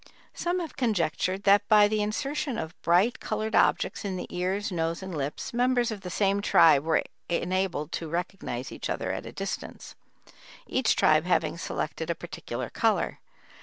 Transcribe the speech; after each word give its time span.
Some 0.33 0.59
have 0.61 0.75
conjectured 0.75 1.43
that 1.43 1.67
by 1.67 1.87
the 1.87 2.01
insertion 2.01 2.57
of 2.57 2.73
bright, 2.81 3.19
colored 3.19 3.53
objects 3.53 4.03
in 4.03 4.17
the 4.17 4.25
ears, 4.35 4.71
nose 4.71 5.03
and 5.03 5.15
lips, 5.15 5.53
members 5.53 5.91
of 5.91 6.01
the 6.01 6.09
same 6.09 6.41
tribe 6.41 6.83
were 6.83 7.03
enabled 7.29 7.91
to 7.91 8.09
recognize 8.09 8.71
each 8.71 8.89
other 8.89 9.11
at 9.11 9.27
a 9.27 9.31
distance; 9.31 9.93
each 10.65 10.95
tribe 10.95 11.25
having 11.25 11.55
selected 11.55 12.09
a 12.09 12.15
particular 12.15 12.71
color. 12.71 13.19